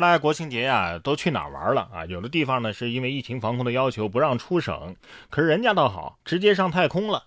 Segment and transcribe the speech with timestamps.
[0.00, 2.06] 大家国庆节呀都去哪儿玩了啊？
[2.06, 4.96] 有的地方呢是因为疫情防控的要求不让出省，
[5.30, 7.24] 可是人家倒好，直接上太空了。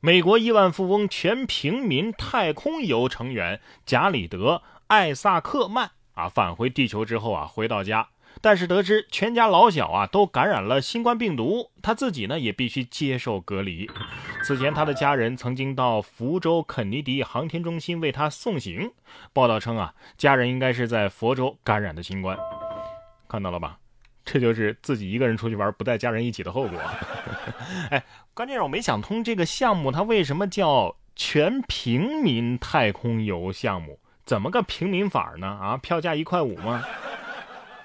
[0.00, 4.56] 美国亿万富翁全平民太空游成员贾里德·
[4.88, 8.08] 艾萨克曼啊，返回地球之后啊，回到家。
[8.40, 13.88] 但是得知全家老小啊都感染了新冠病毒，他自己呢也必须接受隔离。
[14.42, 18.90] 此前，他的家人曾经到福州肯尼迪航天中心为他送行。
[19.32, 22.36] 报道称啊，家人应该是在佛州感染的新冠。
[23.28, 23.78] 看到了吧？
[24.24, 26.78] 这就是自己一个人出去玩不带家人一起的后果。
[27.90, 33.98] 哎，关键是我没想通这个项目它为什么叫全平民太空游项目？
[34.24, 35.46] 怎么个平民法呢？
[35.46, 36.84] 啊，票价一块五吗？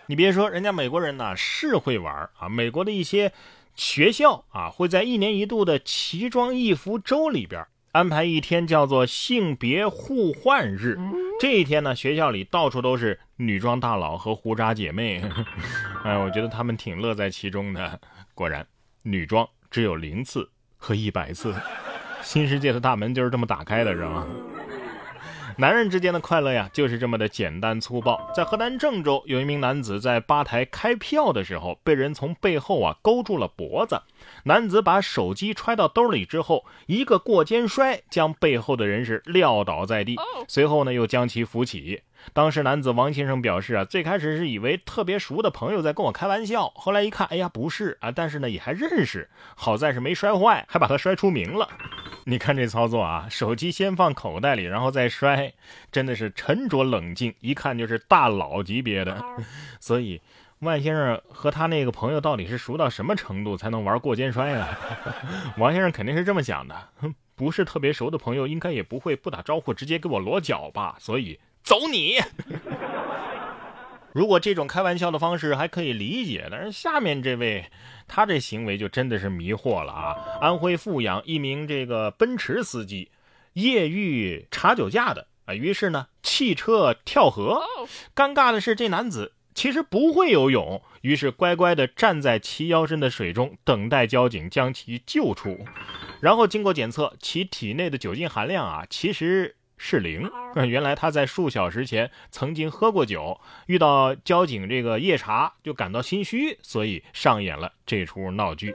[0.08, 2.48] 你别说，人家美国人呢是会玩啊！
[2.48, 3.34] 美国的一些
[3.76, 10.98] 学校啊，会在一年一度的奇装异服周里边安排一天叫做性别互换日。
[11.42, 15.22] 这一天呢，学校里到处都是女装大佬和胡渣姐妹。
[16.06, 18.00] 哎，我觉得他们挺乐在其中的。
[18.34, 18.66] 果然，
[19.04, 21.54] 女装只有零次和一百次，
[22.22, 24.26] 新世界的大门就是这么打开的，是吗？
[25.60, 28.32] 男人之间的快乐呀，就是这么的简单粗暴。
[28.32, 34.00] 在河南郑州，有一名男子在吧台开票的时候，被人从背后啊勾住了脖子。
[34.44, 40.16] 男子把手机揣到兜里之后，一个过肩摔，将背后的人是撂倒在地。
[40.48, 42.04] 随后呢，又将其扶起。
[42.34, 49.28] 当时男子王先生表示啊，最开始是以为特别熟的朋友在跟我开玩笑，后来一看，哎呀，不是啊，但是呢，也还认识。
[49.56, 51.68] 好在是没摔坏，还把他摔出名了。
[52.30, 55.54] 你看这操作啊，手机先放口袋里，然后再摔，
[55.94, 59.24] 真的是沉着冷静，一看就是大佬级别的。
[59.80, 60.22] 所以，
[60.60, 64.78] 万先生和他那个朋友到底是熟到什么程度才能玩过肩摔啊？
[65.58, 66.76] 王先生肯定是这么想的，
[67.34, 70.98] 不是特别熟的朋友，应该也不会不打招呼直接给我裸脚吧？
[71.00, 72.18] 所以，走你！
[74.18, 77.70] 如果这种开玩笑的方式还可以理解，但是下面这位，
[78.08, 80.16] 他这行为就真的是迷惑了啊！
[80.42, 83.12] 安徽阜阳一名这个奔驰司机，
[83.54, 87.62] 夜遇查酒驾的啊，于是呢，弃车跳河。
[88.16, 95.64] 尴尬的是，这男子其实不会游泳，于是乖乖的站在齐腰深的水中，等待交警将其救出。
[96.22, 99.57] 然后经过检测，其体内的酒精含量啊，其实。
[99.78, 108.74] 是零，原来他在数小时前曾经喝过酒，遇到交警这个夜查就感到心虚，所以上演了这出闹剧。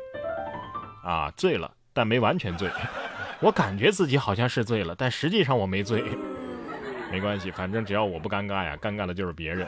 [1.04, 2.70] 啊，醉了，但没完全醉。
[3.40, 6.04] 我感觉自己好像是醉了，但实际上我没醉。
[7.10, 9.66] 没关系，反正只要我不尴尬呀，尴尬的就是别人。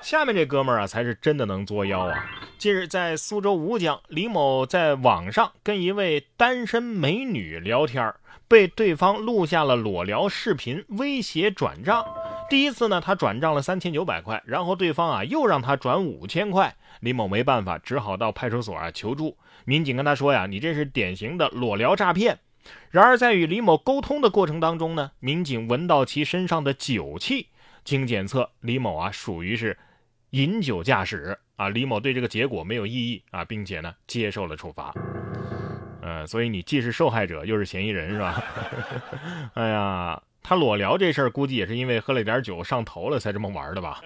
[0.00, 2.30] 下面这哥们儿啊，才是真的能作妖啊！
[2.58, 8.14] 近日在苏州吴江，李某在网上跟一位单身美女聊天。
[8.48, 12.06] 被对方录下了裸聊视频，威胁转账。
[12.48, 16.76] 第一次呢，他转账了三千九百块，然后对方啊又让他转五千块。
[17.00, 19.36] 李某没办法，只好到派出所啊求助。
[19.64, 22.38] 民警跟他说呀：“你这是典型的裸聊诈骗。”
[22.90, 27.48] 然而在与李某沟通的过程当中呢，民警闻到其身上的酒气，
[27.86, 29.78] 经检测，李某啊属于是
[30.30, 31.68] 饮酒驾驶啊。
[31.68, 34.92] 李某对这个结果没有异议啊，并且呢接受了处罚。
[36.02, 38.42] 呃，所以你既是受害者又是嫌疑人是吧？
[39.54, 44.02] 哎呀，他裸聊这事儿估计也是因为喝了点酒上头了才这么玩的吧？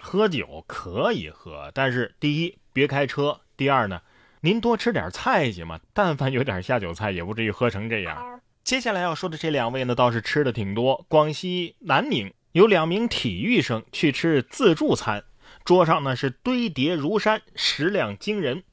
[0.00, 4.02] 喝酒可以喝，但是第一别开车，第二呢，
[4.40, 5.78] 您多吃点菜行吗？
[5.92, 8.40] 但凡有点下酒菜，也不至于喝成这样。
[8.64, 11.06] 接下来要说的这两位呢，倒是吃的挺多。
[11.08, 15.22] 广西南宁有两名体育生去吃自助餐，
[15.64, 18.64] 桌上呢是堆叠如山，食量惊人。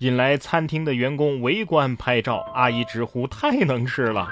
[0.00, 4.28] 引来餐厅的员工围观拍照，阿姨直呼太能吃了。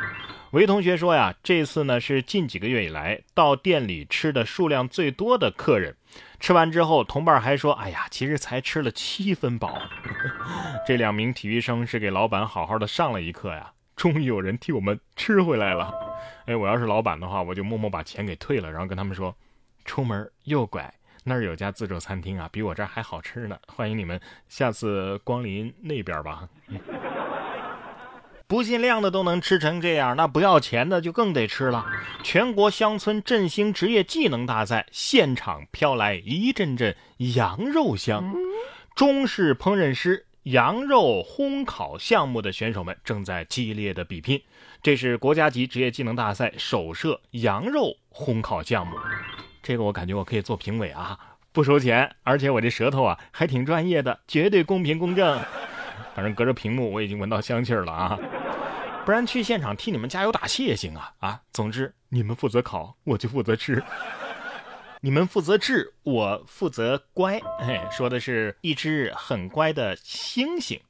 [0.51, 5.97] 韦同学说呀，这次呢是近几个月以来到店里吃的数量最多的客人。
[6.39, 9.79] 吃完之后，同伴还说：“哎呀，其实才吃了七分饱。
[10.87, 15.93] ”这两名体育生是给老板好好的上了一课呀，终于有人替我们吃回来了。
[16.47, 19.37] 哎，我要是老板的话，我就默默把钱给退了，然后跟他们说
[19.85, 20.91] ：“出门右拐。”
[21.25, 24.19] 那儿有家自助餐厅啊，比我这儿还好吃呢，欢迎你们
[24.49, 26.49] 下次光临那边吧。
[28.47, 31.85] 不限量的都能吃成这样，那不要钱的就更得吃了。
[32.23, 36.97] 全国乡村振兴职业技能大赛现场飘来一阵阵
[37.35, 38.33] 羊肉香，
[38.95, 44.43] 中式烹饪师羊肉烘烤项目的选手们正在激烈的比拼。
[44.83, 48.97] 这是国家级职业技能大赛首设羊肉烘烤项目。
[49.63, 51.19] 这个我感觉我可以做评委啊，
[51.53, 55.39] 不收钱，而且我这舌头啊还挺专业的，绝对公平公正。
[56.15, 58.19] 反正隔着屏幕我已经闻到香气了啊，
[59.05, 61.41] 不然去现场替你们加油打气也行啊啊！
[61.53, 63.83] 总之你们负责烤，我就负责吃。
[65.01, 67.41] 你们负责治，我负责乖。
[67.61, 70.81] 嘿，说的是一只很乖的猩猩。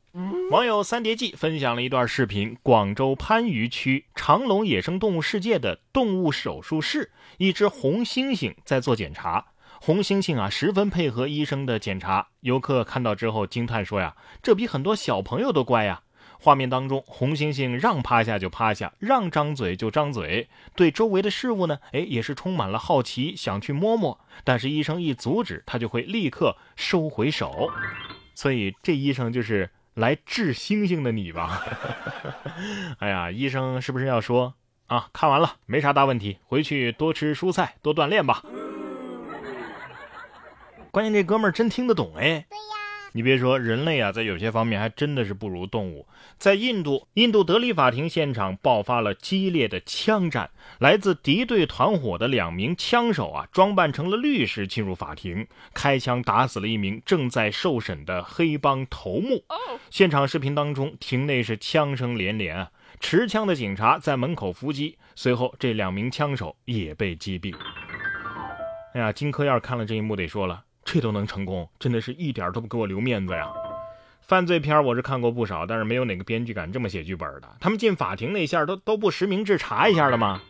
[0.50, 9.44] 网友三叠纪分享了一段视频：广州番禺区长隆野生动物世界的动物手术室，一只红猩猩在做检查。
[9.80, 12.26] 红猩猩啊，十分配合医生的检查。
[12.40, 16.02] 游客看到之后惊叹说：“呀，这比很多小朋友都乖呀！”
[16.40, 24.18] 画面当中，红猩猩让趴下就趴下，让张嘴就张嘴，对周围的事物呢，哎，也是充满了好奇，想去摸摸。
[24.44, 27.70] 但是医生一阻止，他就会立刻收回手。
[28.34, 31.62] 所以这医生就是来治猩猩的你吧？
[33.00, 34.54] 哎呀，医生是不是要说
[34.86, 35.08] 啊？
[35.12, 38.44] 看完了，没啥大问题，回去多吃蔬菜，多锻炼吧。
[40.90, 42.46] 关键这哥们儿真听得懂哎。
[42.48, 42.77] 对呀
[43.12, 46.06] 你别说，人类啊，在有些方面还真的是不如动物。
[46.36, 59.42] 在印度，印度德里法庭现场爆发了激烈的枪战，来自敌对团伙的两名枪手啊，装扮成了律师进入法庭，开枪打死了一名正在受审的黑帮头目。
[59.90, 62.70] 现场视频当中，庭内是枪声连连啊，
[63.00, 67.54] 持枪的警察在门口伏击，随后这两名枪手也被击毙。
[68.94, 70.64] 哎呀，金科燕看了这一幕得说了。
[70.90, 73.46] 这都能成功，真的是一点都不给我留面子呀！
[74.22, 77.56] 犯罪片我是看过不少，但是没有哪个编剧敢这么写剧本的。
[77.60, 80.40] 他们进法庭那下都都不实名制查一下的吗？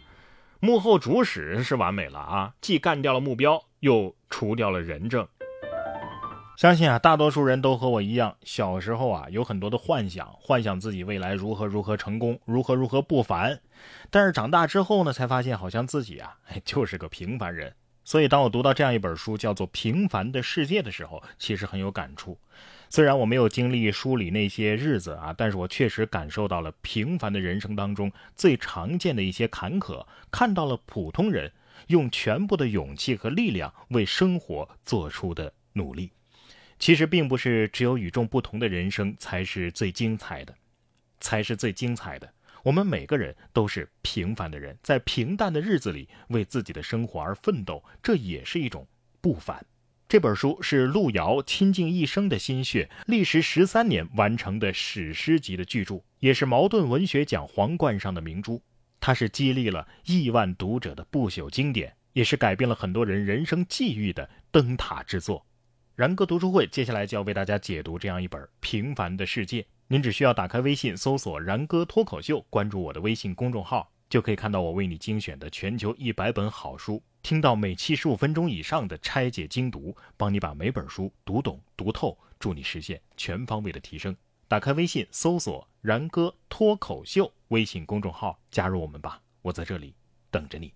[0.60, 5.26] 幕后主使是完美了啊，既干掉了目标，又除掉了人证。
[6.56, 13.60] 相信啊，大多数人都和我一样，小时候啊有很多的幻想，幻想自己未来如何如何成功，如何如何不凡。
[14.08, 17.74] 但是长大之后呢，才发现好像自己啊就是个平凡人。
[18.08, 22.38] 所以，当我读到这样一本书，叫做《平凡的世界》的时候，其实很有感触。
[22.88, 31.52] 虽然我没有经历书里那些日子啊，但是我确实感受到了平凡的人生当中最常见的一些坎坷，看到了普通人
[31.88, 36.10] 用全部的勇气和力量为生活做出的努力。
[36.78, 40.54] 其实，并不是只有与众不同的人生才是最精彩的，
[41.20, 42.32] 才是最精彩的。
[42.62, 48.86] 我们每个人都是平凡的人，在平淡的日子里为自己的生活而奋斗，这也是一种
[49.20, 49.64] 不凡。
[50.08, 58.62] 这本书是路遥倾尽一生的心血，历时十三年完成的史诗级的巨著，也是茅盾文学奖皇冠上的明珠。
[59.00, 65.46] 它是激励了亿万读者的不朽经典，也是改变了很多人人生际遇的灯塔之作。
[65.94, 69.62] 然哥读书会接下来就要为大家解读这样一本《平凡的世界》。
[69.90, 84.14] 您只需要打开微信搜索“然哥脱口秀”，关注我的微信公众号，就可以看到我为你精选的全球一百本好书，听到每期十五分钟以上的拆解精读，帮你把每本书读懂读透，助你实现全方位的提升。
[84.46, 89.94] 打开微信搜索“然哥脱口秀”微信公众号，加入我们吧，我在这里
[90.30, 90.70] 等着你。